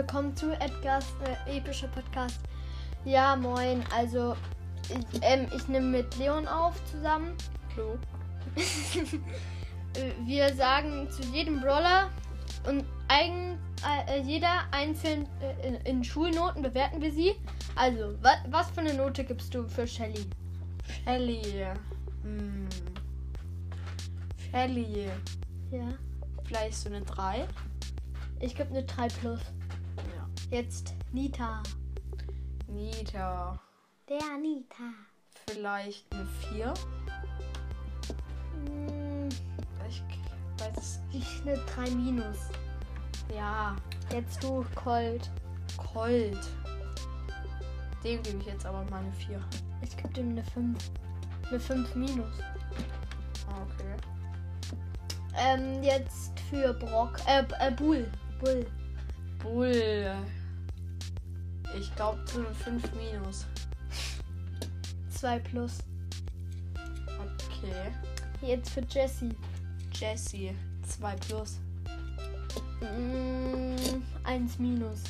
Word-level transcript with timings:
Willkommen 0.00 0.34
zu 0.34 0.58
Edgars 0.58 1.04
äh, 1.46 1.58
epischer 1.58 1.88
Podcast. 1.88 2.40
Ja, 3.04 3.36
moin. 3.36 3.84
Also, 3.94 4.34
ich, 4.88 5.20
ähm, 5.20 5.46
ich 5.54 5.68
nehme 5.68 5.88
mit 5.88 6.16
Leon 6.16 6.48
auf 6.48 6.82
zusammen. 6.90 7.34
Hallo. 7.76 7.98
Äh, 9.94 10.12
Wir 10.24 10.54
sagen 10.54 11.10
zu 11.10 11.20
jedem 11.34 11.60
Brawler 11.60 12.08
und 12.66 12.86
eigen, 13.08 13.58
äh, 14.06 14.22
jeder 14.22 14.62
einzeln 14.70 15.26
äh, 15.42 15.68
in, 15.68 15.74
in 15.84 16.04
Schulnoten 16.04 16.62
bewerten 16.62 17.02
wir 17.02 17.12
sie. 17.12 17.34
Also, 17.76 18.14
wa, 18.22 18.30
was 18.48 18.70
für 18.70 18.80
eine 18.80 18.94
Note 18.94 19.22
gibst 19.22 19.54
du 19.54 19.68
für 19.68 19.86
Shelly? 19.86 20.24
Shelly. 21.04 21.66
Hm. 22.22 22.68
Shelly. 24.50 25.10
Ja. 25.70 25.88
Vielleicht 26.44 26.78
so 26.78 26.88
eine 26.88 27.02
3. 27.02 27.46
Ich 28.38 28.54
gebe 28.54 28.70
eine 28.70 28.84
3 28.84 29.08
plus. 29.08 29.40
Jetzt 30.50 30.94
Nita. 31.12 31.62
Nita. 32.66 33.56
Der 34.08 34.36
Nita. 34.36 34.82
Vielleicht 35.48 36.12
eine 36.12 36.26
4. 36.52 36.74
Hm, 38.66 39.28
Ich 39.88 40.02
weiß 40.60 40.76
es 40.76 41.00
nicht. 41.12 41.24
ich 41.24 41.42
eine 41.42 41.56
3 41.56 41.90
minus. 41.92 42.36
Ja. 43.32 43.76
Jetzt 44.12 44.42
du 44.42 44.66
Colt. 44.74 45.30
Cold. 45.76 46.40
Dem 48.02 48.20
gebe 48.24 48.38
ich 48.38 48.46
jetzt 48.46 48.66
aber 48.66 48.82
mal 48.90 49.04
eine 49.04 49.12
4. 49.12 49.40
Ich 49.82 49.96
gebe 49.96 50.12
dem 50.14 50.30
eine 50.30 50.42
5. 50.42 50.90
Eine 51.48 51.60
5 51.60 51.94
minus. 51.94 52.40
Okay. 53.46 53.94
Ähm, 55.36 55.80
jetzt 55.84 56.40
für 56.50 56.74
Brock. 56.74 57.20
Äh, 57.28 57.44
äh 57.60 57.70
Bull. 57.70 58.10
Bull. 58.40 58.66
Bull. 59.38 60.12
Ich 61.78 61.94
glaube 61.94 62.20
so 62.26 62.40
eine 62.40 62.54
5 62.54 62.82
minus. 62.94 63.46
2 65.10 65.38
plus. 65.40 65.78
Okay. 67.18 67.92
Jetzt 68.40 68.70
für 68.70 68.82
Jesse. 68.88 69.30
Jessie. 69.92 70.54
2 70.86 71.16
plus. 71.16 71.58
Mm, 72.80 74.02
1 74.24 74.58
minus. 74.58 75.02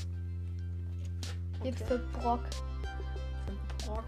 Jetzt 1.62 1.82
Okay. 1.82 1.84
für 1.88 1.98
Brock. 2.18 2.40
Für 3.46 3.86
Brock. 3.86 4.04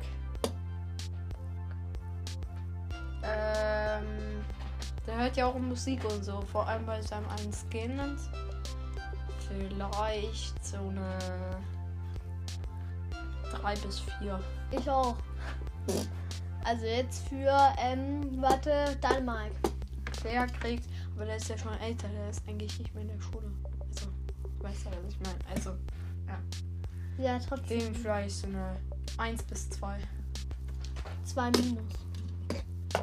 Ähm, 3.23 4.45
der 5.07 5.17
hört 5.17 5.37
ja 5.37 5.47
auch 5.47 5.59
Musik 5.59 6.05
und 6.05 6.25
so, 6.25 6.41
vor 6.53 6.67
allem 6.67 6.85
bei 6.85 7.01
seinem 7.03 7.29
einen 7.29 7.53
Skin. 7.53 8.01
Vielleicht 9.49 10.65
so 10.65 10.79
eine 10.79 11.19
3 13.63 13.77
bis 13.77 14.01
4. 14.19 14.41
Ich 14.73 14.91
auch. 14.91 15.17
Also 16.65 16.85
jetzt 16.85 17.29
für, 17.29 17.75
ähm, 17.79 18.41
warte, 18.41 18.97
Dänemark. 19.03 19.53
Der 20.25 20.47
kriegt, 20.47 20.85
aber 21.17 21.25
der 21.25 21.37
ist 21.37 21.49
ja 21.49 21.59
schon 21.59 21.73
älter, 21.81 22.09
der 22.09 22.31
ist 22.31 22.43
eigentlich 22.49 22.79
nicht 22.79 22.95
mehr 22.95 23.03
in 23.03 23.09
der 23.09 23.21
Schule. 23.21 23.51
Also, 23.89 24.07
weißt 24.61 24.87
du, 24.87 24.91
was 24.91 25.15
ich 25.15 25.21
meine? 25.21 25.39
Also, 25.53 25.77
Ja, 27.19 27.39
trotzdem. 27.39 27.81
dem 27.81 27.95
vielleicht 27.95 28.37
so 28.37 28.47
eine 28.47 28.77
1 29.19 29.43
bis 29.45 29.71
2. 29.71 29.99
2 31.25 31.51
minus. 31.51 31.93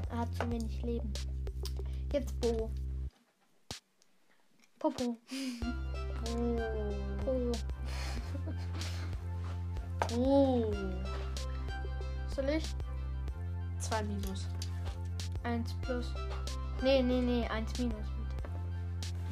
Er 0.10 0.18
hat 0.18 0.34
zu 0.36 0.50
wenig 0.50 0.82
Leben. 0.84 1.12
Jetzt 2.14 2.40
Bo. 2.40 2.70
Popo. 4.80 5.18
Oh. 6.36 6.58
Po. 7.26 7.52
Oh. 10.16 10.72
Soll 12.36 12.50
ich? 12.50 12.64
2 13.80 14.04
minus. 14.04 14.48
1 15.44 15.74
plus. 15.82 16.14
Nee, 16.82 17.02
nee, 17.02 17.22
nee, 17.22 17.48
1 17.48 17.78
minus. 17.80 18.08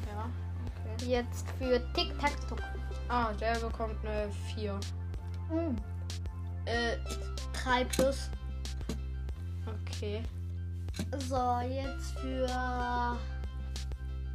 Ja, 0.06 0.28
okay. 0.66 1.06
Jetzt 1.06 1.46
für 1.58 1.80
Tic-Tac-Toe. 1.92 2.58
Ah, 3.08 3.32
der 3.32 3.58
bekommt 3.58 3.96
eine 4.04 4.30
4. 4.54 4.78
Hm. 5.48 5.76
Äh, 6.64 6.96
3 7.52 7.84
plus. 7.84 8.30
Okay. 9.66 10.22
So, 11.28 11.60
jetzt 11.60 12.18
für 12.18 13.16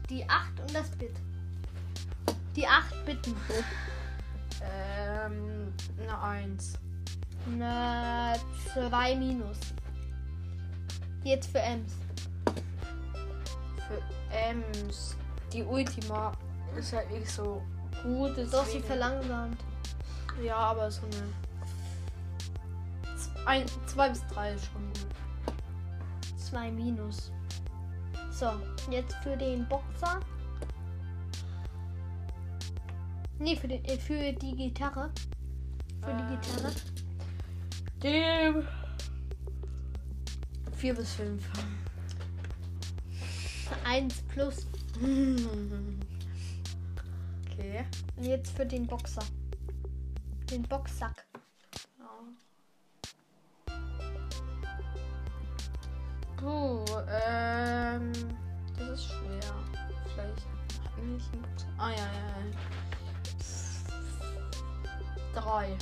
die 0.09 0.27
8 0.29 0.59
und 0.59 0.75
das 0.75 0.89
Bit. 0.91 1.15
Die 2.55 2.67
8 2.67 3.05
Bitten. 3.05 3.35
Ähm, 5.25 5.73
eine 5.99 6.21
1. 6.21 6.73
Eine 7.47 8.35
2 8.73 9.15
minus. 9.15 9.57
Jetzt 11.23 11.51
für 11.51 11.59
Ems. 11.59 11.93
Für 13.87 14.01
Ems. 14.49 15.15
Die 15.51 15.63
Ultima 15.63 16.31
ist 16.77 16.93
halt 16.93 17.11
nicht 17.11 17.29
so 17.29 17.61
gut. 18.01 18.31
Doch, 18.31 18.35
sie 18.65 18.79
deswegen- 18.79 18.83
verlangsamt. 18.85 19.57
Ja, 20.43 20.55
aber 20.55 20.89
so 20.89 21.01
eine. 21.05 21.33
2 23.85 24.09
bis 24.09 24.25
3 24.27 24.53
ist 24.53 24.65
schon 24.65 24.85
gut. 24.87 25.07
2 26.37 26.71
minus. 26.71 27.31
So, 28.31 28.49
jetzt 28.89 29.15
für 29.17 29.37
den 29.37 29.67
Boxer. 29.67 30.19
Nee, 33.43 33.57
für, 33.57 33.67
den, 33.67 33.83
äh, 33.83 33.97
für 33.97 34.31
die 34.31 34.55
Gitarre. 34.55 35.11
Für 36.01 36.11
Ähm. 36.11 36.17
die 36.17 36.35
Gitarre. 36.37 36.71
Dem. 38.01 38.67
4 40.77 40.93
bis 40.95 41.13
5. 41.15 41.43
1 43.83 44.21
plus. 44.29 44.65
Okay. 47.51 47.85
Und 48.15 48.23
jetzt 48.23 48.55
für 48.55 48.65
den 48.65 48.87
Boxer. 48.87 49.23
Den 50.49 50.63
Boxsack. 50.63 51.25
Puh, 56.37 56.85
ähm. 57.25 58.11
Das 58.77 58.99
ist 58.99 59.05
schwer. 59.07 59.53
Vielleicht 60.13 60.47
nicht 61.05 61.33
einen 61.33 61.41
Boxer. 61.41 61.67
Ah, 61.77 61.89
ja, 61.89 61.97
ja, 61.97 62.03
ja. 62.03 62.92
Drei. 65.33 65.77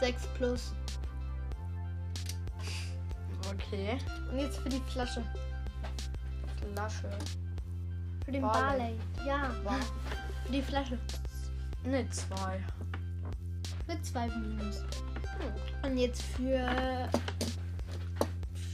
6 0.00 0.26
plus. 0.36 0.72
Okay. 3.52 3.98
Und 4.30 4.38
jetzt 4.38 4.58
für 4.58 4.68
die 4.68 4.80
Flasche. 4.88 5.22
Flasche. 6.74 7.10
Für 8.24 8.32
den 8.32 8.42
Barley. 8.42 8.96
Barley. 9.16 9.26
Ja, 9.26 9.50
War 9.64 9.78
für 10.46 10.52
die 10.52 10.62
Flasche. 10.62 10.98
eine 11.84 12.08
zwei. 12.10 12.60
Mit 13.86 14.04
2 14.06 14.28
minus. 14.28 14.84
Und 15.82 15.96
jetzt 15.98 16.22
für. 16.22 17.08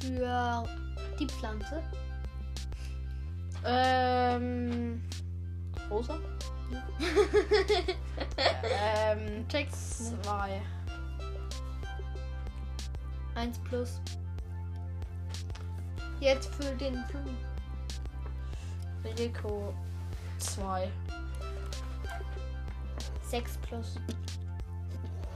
Für 0.01 0.65
die 1.19 1.27
Pflanze. 1.27 1.83
Ähm. 3.65 5.03
Rosa? 5.91 6.19
ähm. 8.39 9.47
Check. 9.49 9.71
Zwei. 9.73 10.61
1 13.35 13.59
plus. 13.61 14.01
Jetzt 16.21 16.55
für 16.55 16.75
den 16.77 17.05
Flug. 17.05 17.25
Rico. 19.19 19.75
Zwei. 20.39 20.91
6 23.23 23.59
plus. 23.59 23.97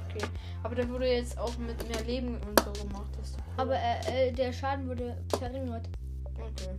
Okay. 0.09 0.25
Aber 0.63 0.75
der 0.75 0.89
wurde 0.89 1.07
jetzt 1.07 1.39
auch 1.39 1.57
mit 1.59 1.89
mehr 1.89 2.03
Leben 2.05 2.37
und 2.43 2.61
so 2.61 2.73
gemacht. 2.85 3.11
Aber 3.57 3.75
äh, 3.75 4.29
äh, 4.29 4.33
der 4.33 4.53
Schaden 4.53 4.89
wurde 4.89 5.17
verringert. 5.39 5.89
Okay. 6.35 6.79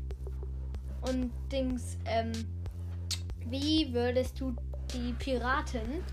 Und 1.01 1.31
Dings, 1.51 1.98
ähm, 2.06 2.31
wie 3.51 3.94
würdest 3.94 4.39
du 4.39 4.56
die 4.94 5.13
Piraten, 5.13 6.03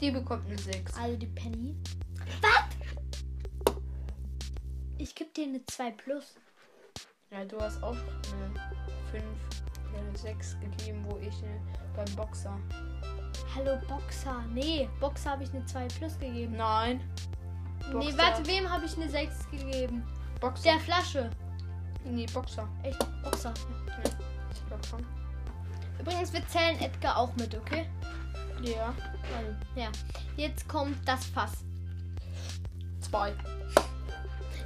Die 0.00 0.10
bekommt 0.10 0.46
eine 0.46 0.58
6. 0.58 0.94
also 0.96 1.16
die 1.16 1.26
Penny. 1.26 1.76
Was? 2.40 3.74
Ich 4.98 5.14
geb 5.14 5.32
dir 5.34 5.44
eine 5.44 5.64
2 5.64 5.90
plus. 5.92 6.34
Ja, 7.30 7.44
du 7.44 7.58
hast 7.60 7.82
auch 7.82 7.96
eine 7.96 8.54
5 9.10 9.24
oder 9.92 10.02
eine 10.02 10.16
6 10.18 10.56
gegeben, 10.60 11.04
wo 11.08 11.18
ich 11.18 11.42
eine, 11.42 11.60
beim 11.94 12.16
Boxer. 12.16 12.58
Hallo 13.54 13.78
Boxer. 13.86 14.42
Nee, 14.52 14.88
Boxer 15.00 15.32
habe 15.32 15.44
ich 15.44 15.50
eine 15.54 15.64
2 15.66 15.86
plus 15.98 16.18
gegeben. 16.18 16.56
Nein. 16.56 17.00
Nee, 17.88 17.92
Boxer. 17.92 18.18
warte, 18.18 18.46
wem 18.46 18.70
habe 18.70 18.86
ich 18.86 18.96
eine 18.96 19.10
6 19.10 19.50
gegeben? 19.50 20.02
Boxer. 20.40 20.62
Der 20.72 20.80
Flasche. 20.80 21.30
Nee, 22.04 22.26
Boxer. 22.32 22.68
Echt, 22.82 22.98
Boxer. 23.22 23.52
Ich 24.52 24.66
glaube 24.66 24.86
schon. 24.86 25.23
Übrigens, 26.04 26.32
wir 26.34 26.46
zählen 26.48 26.78
Edgar 26.80 27.16
auch 27.16 27.34
mit, 27.36 27.54
okay? 27.54 27.86
Ja. 28.62 28.94
Ja. 29.74 29.88
Jetzt 30.36 30.68
kommt 30.68 30.96
das 31.08 31.24
Fass. 31.26 31.52
Zwei. 33.00 33.32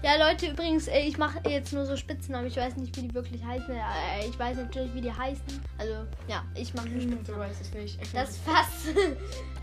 Ja, 0.03 0.17
Leute, 0.17 0.49
übrigens, 0.51 0.89
äh, 0.89 1.01
ich 1.01 1.17
mache 1.17 1.41
jetzt 1.49 1.73
nur 1.73 1.87
so 1.87 1.97
Spitznamen. 1.97 2.47
Ich 2.49 2.57
weiß 2.57 2.77
nicht, 2.77 2.97
wie 2.97 3.03
die 3.09 3.15
wirklich 3.15 3.45
heißen. 3.45 3.71
Äh, 3.73 4.27
Ich 4.29 4.37
weiß 4.39 4.57
natürlich, 4.57 4.93
wie 4.95 5.01
die 5.01 5.13
heißen. 5.13 5.61
Also, 5.79 6.07
ja, 6.27 6.45
ich 6.57 6.75
mache 6.75 6.89
nur 6.89 7.05
Du 7.05 7.13
Spitznamen. 7.13 7.41
weißt 7.41 7.61
es 7.61 7.73
nicht. 7.73 8.15
Das 8.15 8.37
Fass. 8.39 8.87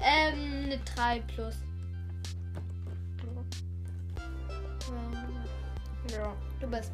ähm, 0.01 0.63
eine 0.65 0.77
3 0.95 1.19
plus. 1.21 1.55
Ja. 6.11 6.33
Du 6.61 6.67
bist. 6.67 6.91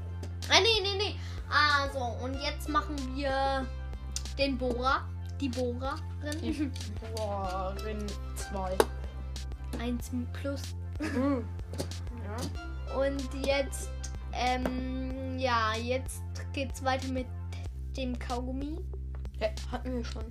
Ah, 0.49 0.59
nee, 0.59 0.81
nee, 0.81 0.97
nee. 0.97 1.15
Also, 1.49 1.99
und 2.23 2.33
jetzt 2.41 2.67
machen 2.69 2.95
wir 3.15 3.65
den 4.41 4.57
Bohrer. 4.57 5.07
Die 5.39 5.49
Bohrerin. 5.49 6.71
Bohrerin 7.15 8.05
zwei. 8.35 8.75
1 9.79 10.11
plus. 10.33 10.61
Ja. 10.99 12.97
Und 12.99 13.45
jetzt, 13.45 13.89
ähm, 14.33 15.37
ja, 15.39 15.73
jetzt 15.75 16.21
geht's 16.53 16.83
weiter 16.83 17.07
mit 17.07 17.27
dem 17.95 18.17
Kaugummi. 18.17 18.79
ja. 19.39 19.49
Hatten 19.71 19.95
wir 19.95 20.05
schon. 20.05 20.25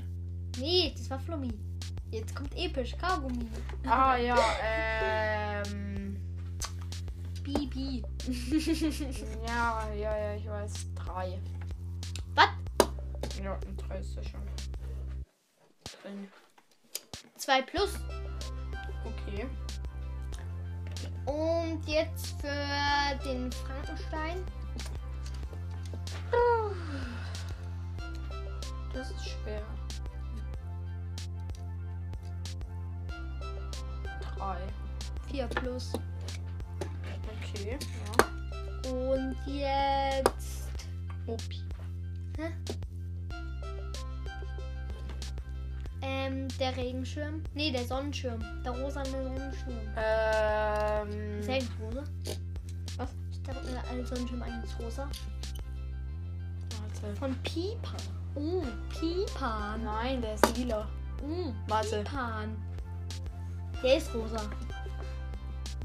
Nee, 0.58 0.92
das 0.96 1.08
war 1.10 1.20
Flummi. 1.20 1.52
Jetzt 2.10 2.34
kommt 2.34 2.54
episch 2.56 2.96
Kaugummi. 2.98 3.46
Ah 3.86 4.16
ja, 4.16 4.36
ähm. 4.62 6.16
Bibi. 7.42 8.02
Ja, 9.46 9.88
ja, 9.94 10.16
ja, 10.16 10.34
ich 10.34 10.46
weiß. 10.46 10.72
Drei. 10.94 11.38
Ist 13.98 14.16
ja 14.16 14.22
schon. 14.22 14.40
Drin. 16.02 16.28
2 17.36 17.62
plus. 17.62 17.94
Okay. 19.04 19.46
Und 21.26 21.86
jetzt 21.86 22.40
für 22.40 23.18
den 23.24 23.50
Frankenstein. 23.52 24.44
Das 28.92 29.10
ist 29.10 29.28
schwer. 29.28 29.62
Drei. 34.36 34.58
4 35.30 35.46
plus. 35.46 35.92
Okay. 37.54 37.78
Ja. 38.84 38.90
Und 38.90 39.36
jetzt. 39.46 40.68
Opi. 41.26 41.62
Hä? 42.36 42.52
Ähm, 46.30 46.48
der 46.58 46.76
Regenschirm. 46.76 47.42
Nee, 47.54 47.72
der 47.72 47.84
Sonnenschirm. 47.84 48.44
Der 48.64 48.72
rosane 48.72 49.08
Sonnenschirm. 49.08 49.80
Ähm. 49.96 51.40
Ist 51.40 51.48
der 51.48 51.54
eigentlich 51.56 51.70
rosa? 51.80 52.04
Was? 52.96 53.10
Ist 53.30 53.46
der 53.46 53.54
äh, 53.54 54.04
Sonnenschirm 54.04 54.42
eigentlich 54.42 54.78
rosa? 54.78 55.08
Warte. 56.80 57.16
Von 57.16 57.34
Pipa. 57.42 57.96
Oh, 58.34 58.62
Pipan. 58.90 59.84
Nein, 59.84 60.22
der 60.22 60.34
ist 60.34 60.56
lila. 60.56 60.88
Oh, 61.22 61.52
Warte. 61.66 62.02
Pipan. 62.04 62.56
Der 63.82 63.96
ist 63.96 64.14
rosa. 64.14 64.40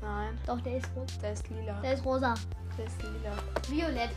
Nein, 0.01 0.38
Doch, 0.45 0.62
der 0.62 0.77
ist 0.77 0.89
rosa. 0.95 1.13
der 1.21 1.33
ist 1.33 1.50
lila. 1.50 1.81
Der 1.81 1.94
ist 1.94 2.06
rosa. 2.06 2.33
Der 2.77 2.86
ist 2.86 3.01
lila. 3.01 3.33
Violett. 3.69 4.12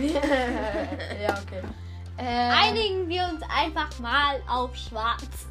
ja, 1.22 1.38
okay. 1.40 1.62
Ähm, 2.18 2.52
Einigen 2.52 3.08
wir 3.08 3.22
uns 3.24 3.42
einfach 3.48 3.98
mal 3.98 4.42
auf 4.46 4.76
schwarz. 4.76 5.46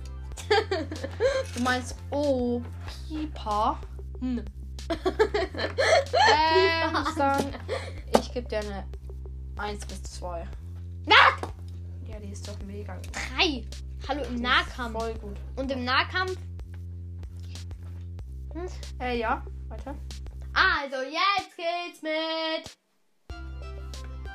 Du 1.55 1.61
meinst 1.63 1.95
Oh, 2.09 2.61
Pipa. 3.07 3.79
Hm. 4.19 4.43
Ähm, 6.33 7.05
dann, 7.17 7.45
ich 8.19 8.31
gebe 8.33 8.47
dir 8.47 8.59
eine 8.59 8.85
1 9.57 9.85
bis 9.85 10.03
2. 10.03 10.45
Na, 11.05 11.15
Ja, 12.07 12.19
die 12.19 12.31
ist 12.31 12.45
doch 12.47 12.57
mega 12.65 12.95
gut. 12.95 13.07
drei. 13.13 13.63
Hallo, 14.07 14.23
im 14.25 14.35
Die 14.35 14.41
Nahkampf. 14.41 14.97
Voll 14.99 15.13
gut. 15.15 15.37
Und 15.55 15.71
im 15.71 15.85
Nahkampf? 15.85 16.35
Äh, 18.99 19.19
ja, 19.19 19.43
weiter. 19.69 19.95
Also, 20.53 20.97
jetzt 21.03 21.55
geht's 21.55 22.01
mit 22.01 22.77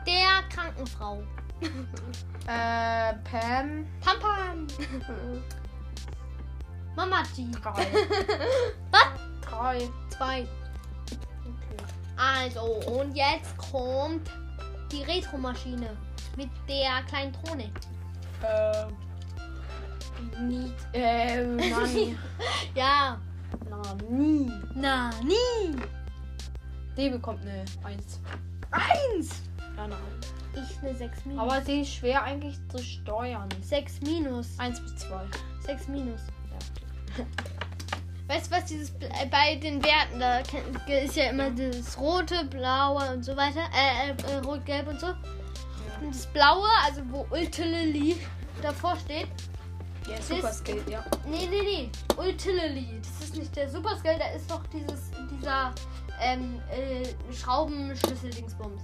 der 0.07 0.43
Krankenfrau. 0.49 1.23
Äh, 2.47 3.15
Pam. 3.25 3.87
Pam 4.01 4.21
Pam. 4.21 4.67
Mama 6.97 7.23
G. 7.35 7.47
3. 7.63 7.73
Was? 8.91 9.03
3. 9.43 9.89
Zwei. 10.11 10.47
Okay. 11.45 11.85
Also, 12.17 12.63
und 12.91 13.15
jetzt 13.15 13.57
kommt 13.59 14.31
die 14.91 15.03
Retro-Maschine 15.03 15.95
mit 16.37 16.49
der 16.69 17.03
kleinen 17.07 17.33
Drohne. 17.33 17.71
Ähm. 18.43 18.97
Niet. 20.49 20.75
Äh, 20.93 21.45
Nani. 21.45 22.17
Ja. 22.75 23.19
Nani. 23.69 24.51
Na, 24.75 25.11
nie. 25.23 25.77
Die 26.97 27.11
bekommt 27.11 27.43
eine 27.43 27.65
1. 27.85 28.21
Eins. 28.71 29.43
Ja, 29.77 29.87
nein. 29.87 29.99
Ich 30.55 30.79
eine 30.83 30.95
6 30.95 31.27
minus. 31.27 31.41
Aber 31.43 31.63
sie 31.63 31.83
ist 31.83 31.93
schwer 31.95 32.23
eigentlich 32.23 32.59
zu 32.69 32.79
steuern. 32.79 33.49
6 33.63 34.01
minus. 34.01 34.59
1 34.59 34.81
bis 34.81 34.97
2. 34.97 35.27
6 35.61 35.89
minus. 35.89 36.21
Weißt 38.29 38.51
du 38.51 38.57
was, 38.57 38.65
dieses 38.65 38.91
äh, 39.01 39.27
bei 39.31 39.55
den 39.57 39.83
Werten, 39.85 40.19
da 40.19 40.39
ist 40.89 41.15
ja 41.17 41.31
immer 41.31 41.51
das 41.51 41.97
rote, 41.99 42.45
blaue 42.47 43.13
und 43.13 43.25
so 43.25 43.37
weiter. 43.37 43.61
Äh, 43.73 44.11
äh, 44.11 44.33
äh, 44.33 44.39
rot, 44.39 44.65
gelb 44.67 44.89
und 44.89 44.99
so. 44.99 45.07
Und 46.01 46.15
das 46.15 46.27
blaue, 46.27 46.69
also 46.85 47.03
wo 47.11 47.27
Ultilili 47.31 48.17
davor 48.63 48.97
steht. 48.97 49.29
Ja, 50.09 50.21
Super 50.21 50.53
Skill, 50.53 50.83
ja. 50.89 51.05
Nee, 51.25 51.49
nee, 51.51 51.63
nee. 51.63 51.91
Ultilili. 52.17 53.01
Das 53.01 53.29
ist 53.29 53.37
nicht 53.37 53.55
der 53.57 53.69
Super 53.69 53.97
Skill, 53.97 54.19
da 54.19 54.37
ist 54.37 54.51
doch 54.51 54.65
dieses, 54.69 55.11
dieser 55.31 55.73
ähm, 56.21 56.61
äh, 56.71 57.33
Schraubenschlüssel-Dingsbums. 57.33 58.83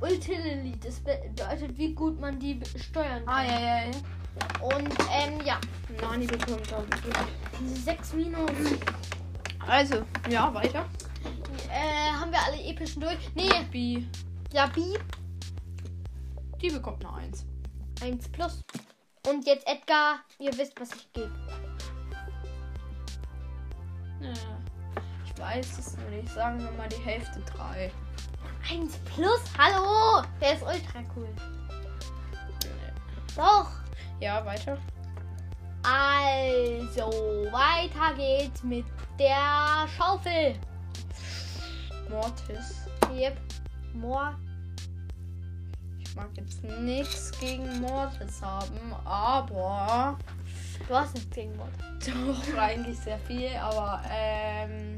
Ultilili, 0.00 0.78
das 0.84 1.00
bedeutet, 1.00 1.76
wie 1.78 1.94
gut 1.94 2.20
man 2.20 2.38
die 2.38 2.60
steuern 2.76 3.24
kann. 3.24 3.34
Ah, 3.34 3.44
ja, 3.44 3.58
ja, 3.58 3.84
ja. 3.86 3.90
Und 4.60 4.94
ähm, 5.12 5.40
ja. 5.44 5.58
Nani 6.00 6.26
bekommt 6.26 6.72
auch 6.72 6.82
wirklich. 6.82 7.14
6 7.84 8.12
minus. 8.14 8.50
Also, 9.66 10.04
ja, 10.28 10.52
weiter. 10.52 10.84
Äh, 11.70 12.12
haben 12.12 12.30
wir 12.30 12.40
alle 12.40 12.62
epischen 12.62 13.02
durch? 13.02 13.18
Nee, 13.34 13.50
B. 13.70 14.04
ja, 14.52 14.66
B. 14.66 14.80
Die 16.60 16.70
bekommt 16.70 17.04
eine 17.04 17.14
1. 17.14 17.44
1 18.02 18.28
plus. 18.28 18.62
Und 19.26 19.46
jetzt 19.46 19.66
Edgar, 19.66 20.20
ihr 20.38 20.56
wisst, 20.56 20.80
was 20.80 20.90
ich 20.94 21.12
gebe. 21.12 21.32
Ja. 24.20 24.32
Ich 25.24 25.38
weiß 25.38 25.78
es 25.78 25.96
noch 25.96 26.08
nicht. 26.08 26.28
Sagen 26.28 26.60
wir 26.60 26.70
mal 26.72 26.88
die 26.88 27.02
Hälfte 27.02 27.40
3. 27.40 27.90
1 28.70 28.98
plus? 29.14 29.40
Hallo! 29.58 30.24
Der 30.40 30.54
ist 30.54 30.62
ultra 30.62 31.00
cool. 31.14 31.28
Doch. 33.36 33.85
Ja, 34.20 34.44
weiter. 34.44 34.78
Also, 35.82 37.10
weiter 37.52 38.14
geht's 38.16 38.62
mit 38.62 38.86
der 39.18 39.86
Schaufel. 39.96 40.54
Mortis. 42.08 42.86
Yep. 43.12 43.36
More. 43.94 44.34
Ich 45.98 46.16
mag 46.16 46.28
jetzt 46.36 46.64
nichts 46.64 47.30
gegen 47.38 47.80
Mortis 47.80 48.40
haben, 48.40 48.94
aber. 49.04 50.18
Du 50.88 50.94
hast 50.94 51.14
nichts 51.14 51.34
gegen 51.34 51.56
Wort. 51.58 51.72
Doch, 52.06 52.58
eigentlich 52.58 52.98
sehr 52.98 53.18
viel, 53.20 53.54
aber 53.56 54.02
ähm. 54.10 54.96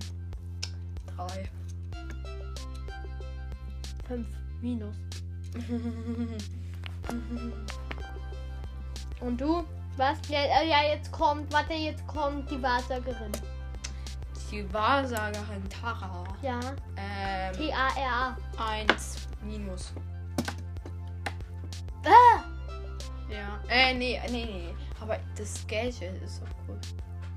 3. 1.16 1.50
5 4.06 4.26
minus. 4.62 4.96
Und 9.20 9.40
du? 9.40 9.64
Was? 9.96 10.16
Ja, 10.28 10.38
äh, 10.40 10.68
ja, 10.68 10.82
jetzt 10.94 11.10
kommt, 11.10 11.52
warte, 11.52 11.72
jetzt 11.74 12.06
kommt 12.06 12.48
die 12.50 12.62
Wahrsagerin. 12.62 13.32
Die 14.50 14.72
Wahrsagerin 14.72 15.68
Tara. 15.68 16.24
Ja. 16.40 16.60
Ähm. 16.96 17.52
T-A-R-A. 17.54 18.36
1 18.58 19.28
minus. 19.42 19.92
Ah! 22.04 22.42
Ja. 23.30 23.58
Äh, 23.68 23.94
nee, 23.94 24.20
nee, 24.30 24.44
nee. 24.44 24.74
Aber 25.00 25.18
das 25.36 25.66
Gadget 25.66 26.22
ist 26.22 26.40
doch 26.40 26.48
cool. 26.68 26.78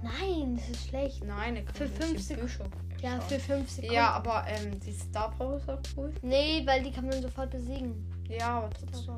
Nein, 0.04 0.56
das 0.56 0.70
ist 0.70 0.88
schlecht. 0.88 1.24
Nein, 1.24 1.66
kann 1.66 1.76
Für 1.76 1.84
man 1.86 1.94
fünf 1.94 2.14
die 2.18 2.24
Sek- 2.34 2.40
Bücher 2.40 2.66
Ja, 3.02 3.20
für 3.22 3.40
5 3.40 3.70
Sekunden. 3.70 3.94
Ja, 3.94 4.12
aber 4.12 4.46
ähm, 4.48 4.80
die 4.80 4.94
Star 4.94 5.32
Power 5.32 5.58
ist 5.58 5.70
auch 5.70 5.80
cool. 5.98 6.14
Nee, 6.22 6.64
weil 6.66 6.82
die 6.84 6.92
kann 6.92 7.08
man 7.08 7.22
sofort 7.22 7.50
besiegen. 7.52 8.08
Ja, 8.30 8.60
aber 8.60 8.70
trotzdem. 8.70 9.16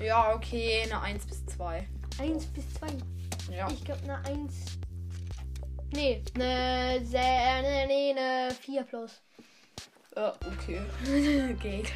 Ja, 0.00 0.34
okay, 0.34 0.82
eine 0.84 1.00
1 1.02 1.26
bis 1.26 1.44
2. 1.46 1.86
1 2.18 2.46
bis 2.46 2.74
2. 2.74 2.86
Ja. 3.54 3.68
Ich 3.70 3.84
glaube 3.84 4.02
eine 4.04 4.16
1. 4.24 4.78
Nee, 5.92 6.22
eine, 6.34 7.00
ne, 7.02 7.86
nee, 7.86 8.14
eine 8.16 8.54
4 8.54 8.82
plus. 8.84 9.20
Äh, 10.16 10.30
okay. 10.46 10.80
Geht. 11.60 11.92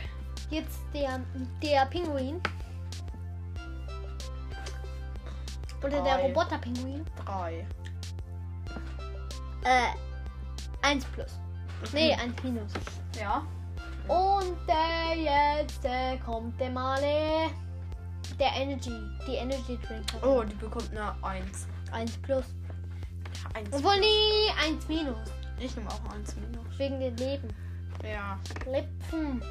Jetzt 0.50 0.80
der, 0.92 1.20
der 1.62 1.86
Pinguin. 1.86 2.42
Oder 5.78 6.02
der 6.02 6.18
Drei. 6.18 6.22
Roboter-Pinguin. 6.26 7.06
3. 7.24 7.66
Äh, 9.64 10.86
1 10.86 11.04
plus. 11.06 11.38
Nee, 11.94 12.12
1 12.12 12.42
minus. 12.42 12.72
Ja. 13.18 13.46
Und 14.08 14.56
der 14.68 15.16
jetzt 15.16 15.82
äh, 15.84 16.18
kommt 16.18 16.60
der 16.60 16.70
Male. 16.70 17.50
Der 18.38 18.52
Energy. 18.54 18.92
Die 19.26 19.34
Energy 19.34 19.78
Drink. 19.86 20.12
hat 20.12 20.24
Oh, 20.24 20.42
die 20.42 20.54
bekommt 20.54 20.90
eine 20.90 21.14
1. 21.22 21.66
1 21.92 22.16
plus. 22.18 22.44
1. 23.54 23.68
Obwohl, 23.72 24.00
nee, 24.00 24.50
1 24.64 24.88
minus. 24.88 25.18
Ich 25.58 25.76
nehme 25.76 25.88
auch 25.88 26.12
1 26.12 26.34
minus. 26.36 26.78
Wegen 26.78 27.00
den 27.00 27.16
Leben. 27.16 27.48
Ja. 28.02 28.38
Lipfen. 28.66 29.42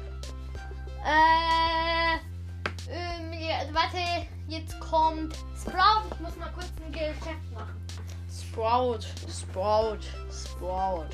Äh. 1.04 2.18
Ähm, 2.90 3.32
ja, 3.32 3.56
warte, 3.72 3.98
jetzt 4.46 4.78
kommt 4.78 5.34
Sprout. 5.58 6.04
Ich 6.12 6.20
muss 6.20 6.36
mal 6.36 6.52
kurz 6.52 6.70
ein 6.84 6.92
Geschäft 6.92 7.52
machen. 7.54 7.80
Sprout. 8.30 9.00
Sprout. 9.28 10.00
Sprout. 10.30 11.08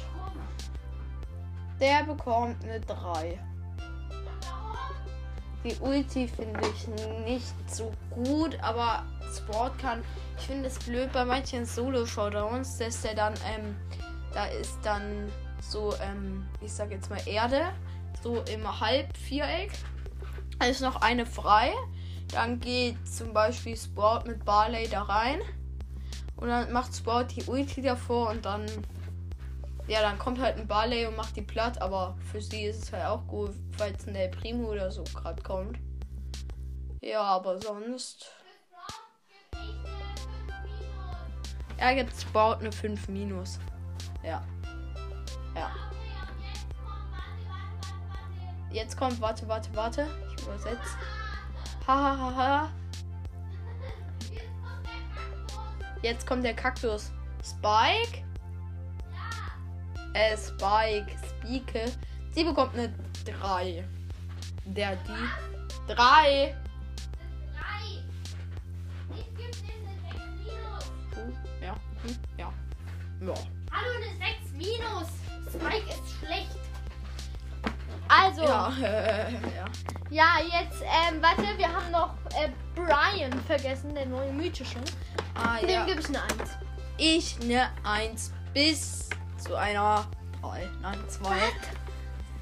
Der 1.81 2.03
bekommt 2.05 2.63
eine 2.65 2.81
3. 2.81 3.39
Die 5.65 5.77
Ulti 5.81 6.27
finde 6.27 6.61
ich 6.69 6.89
nicht 7.25 7.71
so 7.71 7.93
gut, 8.11 8.59
aber 8.63 9.05
Sport 9.37 9.79
kann. 9.79 10.03
Ich 10.39 10.47
finde 10.47 10.69
es 10.69 10.79
blöd 10.79 11.13
bei 11.13 11.25
manchen 11.25 11.67
Solo-Showdowns, 11.67 12.79
dass 12.79 13.03
der 13.03 13.15
dann, 13.15 13.35
ähm, 13.47 13.77
da 14.33 14.47
ist 14.47 14.79
dann 14.83 15.31
so, 15.61 15.95
ähm, 16.03 16.47
ich 16.63 16.73
sag 16.73 16.91
jetzt 16.91 17.11
mal 17.11 17.21
Erde, 17.27 17.73
so 18.23 18.43
im 18.53 18.81
Halbviereck. 18.81 19.71
Da 20.59 20.67
ist 20.67 20.81
noch 20.81 21.03
eine 21.03 21.27
frei. 21.27 21.73
Dann 22.33 22.61
geht 22.61 22.97
zum 23.07 23.33
Beispiel 23.33 23.77
Sport 23.77 24.27
mit 24.27 24.45
Barley 24.45 24.89
da 24.89 25.03
rein. 25.03 25.41
Und 26.37 26.49
dann 26.49 26.73
macht 26.73 26.95
Sport 26.97 27.37
die 27.37 27.45
Ulti 27.45 27.83
davor 27.83 28.31
und 28.31 28.45
dann. 28.45 28.67
Ja, 29.91 30.03
dann 30.03 30.21
kommt 30.21 30.39
halt 30.39 30.57
ein 30.57 30.69
Barley 30.69 31.05
und 31.05 31.17
macht 31.17 31.35
die 31.35 31.43
platt, 31.43 31.83
aber 31.83 32.17
für 32.31 32.41
sie 32.41 32.63
ist 32.63 32.85
es 32.85 32.93
halt 32.93 33.07
auch 33.07 33.27
gut, 33.27 33.51
falls 33.77 34.07
ein 34.07 34.15
El 34.15 34.29
Primo 34.29 34.69
oder 34.69 34.89
so 34.89 35.03
gerade 35.03 35.43
kommt. 35.43 35.81
Ja, 37.01 37.23
aber 37.23 37.61
sonst. 37.61 38.31
Er 41.77 41.97
gibt 41.97 42.15
Sprout 42.15 42.61
eine 42.61 42.71
5 42.71 43.09
minus. 43.09 43.59
Ja. 44.23 44.45
Ja. 45.57 45.73
Jetzt 48.71 48.97
kommt, 48.97 49.21
warte, 49.21 49.49
warte, 49.49 49.75
warte. 49.75 50.07
Ich 50.29 50.41
übersetze. 50.45 50.97
Hahaha. 51.85 52.37
Ha, 52.37 52.37
ha. 52.37 52.71
Jetzt 56.01 56.29
kommt 56.29 56.45
der 56.45 56.55
Kaktus. 56.55 57.11
Spike? 57.45 58.30
Äh, 60.15 60.37
Spike. 60.37 61.07
Spike. 61.41 61.93
Sie 62.33 62.45
bekommt 62.45 62.75
eine 62.75 62.93
3. 63.25 63.85
Der, 64.67 64.97
die. 64.97 65.93
3. 65.93 66.55
Ja. 71.63 71.75
Hm, 72.03 72.17
ja. 72.39 72.53
Ja. 73.21 73.35
Hallo, 73.73 73.91
eine 73.97 74.17
6 74.17 74.53
minus. 74.55 75.09
Spike 75.53 75.89
ist 75.91 76.19
schlecht. 76.19 76.59
Also, 78.09 78.43
Ja. 78.43 78.73
ja, 78.81 78.89
Äh, 78.89 79.33
ja. 80.11 80.35
jetzt, 80.41 80.83
ähm, 80.83 81.21
warte, 81.23 81.43
wir 81.59 81.69
haben 81.69 81.91
noch 81.93 82.15
äh, 82.37 82.49
Brian 82.75 83.33
vergessen, 83.47 83.95
der 83.95 84.07
neue 84.07 84.33
mythische. 84.33 84.79
Ah, 85.35 85.59
Dem 85.61 85.69
ja. 85.71 85.85
gebe 85.85 86.01
ich 86.01 86.09
eine 86.09 86.23
1. 86.23 86.33
Ich 86.99 87.37
eine 87.43 87.69
1 87.85 88.33
bis 88.53 89.10
zu 89.41 89.55
einer 89.57 90.07
3. 90.43 90.69
Nein, 90.83 90.99
2. 91.09 91.29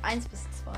1 0.03 0.29
bis 0.29 0.45
2. 0.65 0.73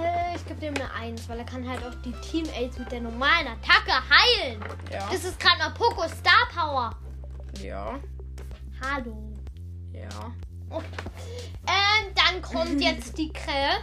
Äh, 0.00 0.36
Ich 0.36 0.46
gebe 0.46 0.60
dem 0.60 0.74
eine 0.74 0.92
1, 0.92 1.28
weil 1.28 1.38
er 1.38 1.44
kann 1.44 1.68
halt 1.68 1.82
auch 1.84 1.94
die 2.04 2.12
Teammates 2.20 2.78
mit 2.78 2.90
der 2.92 3.00
normalen 3.00 3.46
Attacke 3.48 3.92
heilen. 4.10 4.60
Ja. 4.92 5.08
Das 5.10 5.24
ist 5.24 5.38
gerade 5.38 5.58
mal 5.58 5.70
Poco 5.70 6.06
Star 6.08 6.48
Power. 6.54 6.90
Ja. 7.62 7.98
Hallo. 8.82 9.32
Ja. 9.92 10.08
Okay. 10.68 10.86
Ähm, 11.66 12.14
dann 12.14 12.42
kommt 12.42 12.80
jetzt 12.82 13.16
die 13.18 13.32
Krähe. 13.32 13.80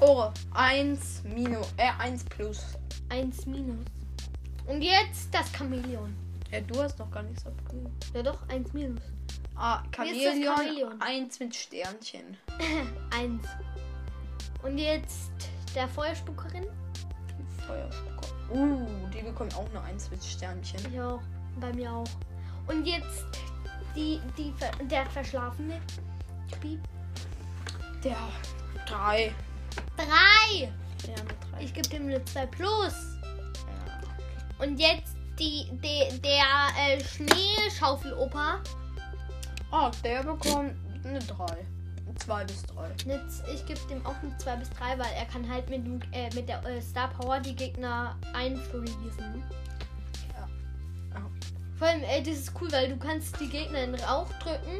Oh, 0.00 0.30
1 0.54 1.22
minus. 1.24 1.72
Äh, 1.76 1.90
1 1.98 2.24
plus. 2.24 2.64
1 3.10 3.46
minus. 3.46 3.84
Und 4.66 4.82
jetzt 4.82 5.32
das 5.32 5.50
Chamäleon. 5.52 6.14
Ja, 6.50 6.60
du 6.60 6.82
hast 6.82 6.98
noch 6.98 7.10
gar 7.10 7.22
nichts 7.22 7.46
abgegeben. 7.46 7.92
Ja 8.14 8.22
doch, 8.22 8.38
1 8.48 8.72
minus. 8.72 9.02
Ah, 9.56 9.82
Chamäleon. 9.92 10.42
Chamäleon? 10.42 11.00
1 11.00 11.40
mit 11.40 11.54
Sternchen. 11.54 12.36
1. 13.10 13.46
Und 14.62 14.78
jetzt 14.78 15.30
der 15.74 15.88
Feuerspuckerin. 15.88 16.66
Die 17.38 17.62
Feuerspucker. 17.66 18.28
Uh, 18.50 18.86
die 19.12 19.22
bekommt 19.22 19.54
auch 19.56 19.68
eine 19.70 19.80
1 19.82 20.10
mit 20.10 20.24
Sternchen. 20.24 20.80
Ich 20.92 21.00
auch. 21.00 21.22
Bei 21.60 21.72
mir 21.72 21.92
auch. 21.92 22.08
Und 22.66 22.86
jetzt 22.86 23.24
die, 23.94 24.20
die, 24.36 24.52
der 24.90 25.06
verschlafene 25.06 25.80
Typi. 26.50 26.80
Der 28.02 28.16
3. 28.86 29.32
3. 29.96 30.04
Ja, 31.06 31.14
3. 31.52 31.64
Ich 31.64 31.72
gebe 31.72 31.88
dem 31.88 32.08
eine 32.08 32.24
2 32.24 32.46
plus. 32.46 32.94
Ja. 33.22 34.64
Und 34.64 34.78
jetzt 34.78 35.16
die, 35.38 35.70
die, 35.82 36.20
der 36.20 36.44
äh, 36.78 37.00
Schneeschaufeloper. 37.04 38.60
Ah, 39.76 39.90
der 40.04 40.22
bekommt 40.22 40.72
eine 41.04 41.18
3. 41.18 41.46
2 42.16 42.44
bis 42.44 42.62
3. 42.62 42.90
Jetzt, 43.06 43.42
ich 43.52 43.66
gebe 43.66 43.80
dem 43.90 44.06
auch 44.06 44.14
eine 44.22 44.36
2 44.38 44.54
bis 44.56 44.70
3, 44.70 44.96
weil 45.00 45.12
er 45.18 45.24
kann 45.24 45.50
halt 45.50 45.68
mit, 45.68 45.84
äh, 46.12 46.32
mit 46.32 46.48
der 46.48 46.64
äh, 46.64 46.80
Star 46.80 47.08
Power 47.08 47.40
die 47.40 47.56
Gegner 47.56 48.16
einfriesen. 48.34 49.42
Ja. 50.32 50.48
Vor 51.76 51.88
allem, 51.88 52.04
äh, 52.04 52.22
das 52.22 52.36
ist 52.36 52.52
cool, 52.60 52.70
weil 52.70 52.88
du 52.88 52.96
kannst 52.96 53.40
die 53.40 53.48
Gegner 53.48 53.80
in 53.82 53.96
Rauch 53.96 54.28
drücken 54.34 54.78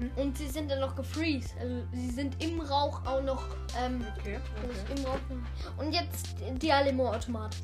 Mhm. 0.00 0.10
und 0.16 0.38
sie 0.38 0.48
sind 0.48 0.70
dann 0.70 0.80
noch 0.80 0.96
gefreezed. 0.96 1.54
Also 1.60 1.82
sie 1.92 2.10
sind 2.10 2.42
im 2.42 2.60
Rauch 2.60 3.04
auch 3.06 3.22
noch 3.22 3.44
ähm, 3.78 4.04
Okay. 4.18 4.40
also 4.62 4.94
im 5.00 5.06
Rauch. 5.06 5.18
Und 5.76 5.92
jetzt 5.92 6.34
die 6.60 6.72
Alemo-Automat. 6.72 7.54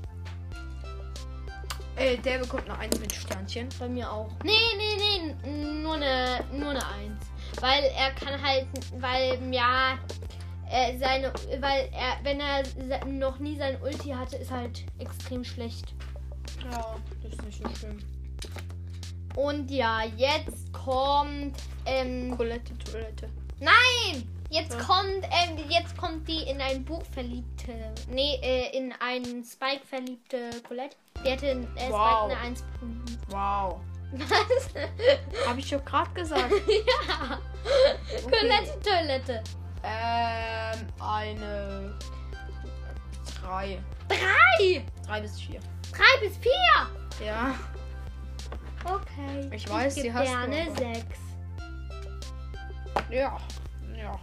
Äh, 1.96 2.16
der 2.18 2.38
bekommt 2.38 2.68
eine 2.70 2.78
1 2.78 3.00
mit 3.00 3.12
Sternchen. 3.12 3.68
Bei 3.78 3.88
mir 3.88 4.10
auch. 4.10 4.30
Nee, 4.44 4.52
nee, 4.76 5.34
nee, 5.44 5.52
nur 5.82 5.94
eine, 5.94 6.44
nur 6.52 6.70
eine 6.70 6.86
1. 6.86 7.12
Weil 7.60 7.84
er 7.96 8.10
kann 8.12 8.40
halt, 8.42 8.66
weil, 8.98 9.52
ja, 9.52 9.98
er 10.70 10.98
seine, 10.98 11.32
weil 11.60 11.90
er, 11.92 12.18
wenn 12.22 12.40
er 12.40 12.62
noch 13.06 13.38
nie 13.38 13.56
sein 13.56 13.76
Ulti 13.82 14.10
hatte, 14.10 14.36
ist 14.36 14.50
halt 14.50 14.84
extrem 14.98 15.44
schlecht. 15.44 15.94
Ja, 16.70 16.96
das 17.22 17.32
ist 17.32 17.42
nicht 17.44 17.58
so 17.58 17.74
schlimm. 17.76 17.98
Und 19.36 19.70
ja, 19.70 20.04
jetzt 20.16 20.72
kommt, 20.72 21.56
ähm, 21.86 22.36
Colette 22.36 22.76
Toilette. 22.78 23.28
nein! 23.58 24.26
Jetzt 24.52 24.72
Ja. 24.74 24.80
kommt, 24.82 25.24
ähm, 25.30 25.58
jetzt 25.68 25.96
kommt 25.96 26.26
die 26.26 26.42
in 26.50 26.60
ein 26.60 26.84
Buch 26.84 27.04
verliebte, 27.12 27.72
nee, 28.08 28.34
äh, 28.42 28.76
in 28.76 28.92
einen 28.98 29.44
Spike 29.44 29.86
verliebte 29.88 30.50
Colette. 30.66 30.96
Die 31.24 31.30
hätte 31.30 31.46
in 31.46 31.64
äh, 31.76 31.90
Wow. 31.90 32.30
Eine 32.30 32.40
1 32.40 32.62
bekommen. 32.62 33.04
Wow. 33.28 33.80
Was? 34.12 35.46
Habe 35.46 35.60
ich 35.60 35.70
doch 35.70 35.84
gerade 35.84 36.10
gesagt. 36.10 36.50
ja. 36.66 37.38
Colette 38.22 38.80
Toilette. 38.82 39.42
ähm, 39.84 40.86
eine 40.98 41.94
3. 43.42 43.78
Drei! 44.08 44.84
3 45.06 45.20
bis 45.20 45.40
4. 45.40 45.60
Drei 45.92 46.26
bis 46.26 46.36
vier! 46.38 47.26
Ja. 47.26 47.54
Okay. 48.84 49.50
Ich 49.54 49.68
weiß, 49.68 49.96
ich 49.96 50.02
die 50.02 50.08
geb 50.08 50.16
hast 50.16 50.46
dir 50.46 50.66
du 50.66 50.76
sechs. 50.76 51.18
Ja. 53.10 53.36
Ja. 53.96 54.18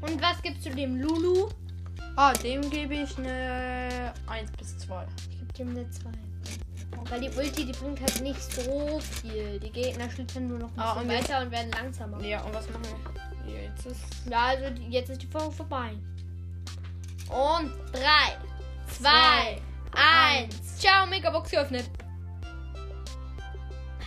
Und 0.00 0.20
was 0.20 0.42
gibst 0.42 0.66
du 0.66 0.70
dem 0.70 1.00
Lulu? 1.00 1.48
Ah, 2.16 2.32
dem 2.34 2.68
gebe 2.70 2.94
ich 2.94 3.16
eine 3.18 4.12
1 4.26 4.50
bis 4.52 4.76
2. 4.78 5.06
Ich 5.30 5.38
gebe 5.38 5.52
dem 5.52 5.70
eine 5.70 5.90
2. 5.90 6.10
Weil 7.08 7.20
die 7.20 7.30
Ulti, 7.30 7.64
die 7.64 7.72
bringt 7.72 8.00
halt 8.00 8.20
nicht 8.20 8.40
so 8.52 9.00
viel. 9.00 9.58
Die 9.60 9.70
Gegner 9.70 10.10
schlittern 10.10 10.48
nur 10.48 10.58
noch 10.58 10.70
ein 10.72 10.78
Ah, 10.80 10.92
und 10.94 11.10
jetzt- 11.10 11.28
weiter 11.28 11.42
und 11.42 11.50
werden 11.50 11.70
langsamer. 11.72 12.20
Ja, 12.22 12.42
und 12.42 12.54
was 12.54 12.68
machen 12.70 12.82
wir? 13.46 13.62
Jetzt 13.62 13.86
ist. 13.86 14.00
Ja, 14.28 14.46
also 14.48 14.70
die, 14.70 14.88
jetzt 14.90 15.08
ist 15.10 15.22
die 15.22 15.26
Folge 15.26 15.50
vorbei. 15.52 15.90
Und 17.28 17.72
3, 17.92 18.36
2, 18.98 19.60
1. 19.94 20.78
Ciao, 20.78 21.06
Megabox 21.06 21.50
geöffnet. 21.50 21.88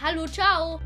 Hallo, 0.02 0.26
ciao. 0.28 0.80